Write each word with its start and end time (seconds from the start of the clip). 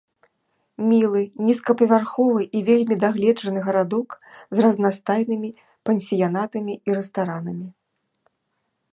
Мілы, 0.91 1.19
нізкапавярховы 1.47 2.41
і 2.59 2.61
вельмі 2.69 2.95
дагледжаны 3.03 3.59
гарадок 3.67 4.09
з 4.59 4.65
разнастайнымі 4.65 5.49
пансіянатамі 5.89 6.73
і 6.91 6.97
рэстаранамі. 7.01 7.67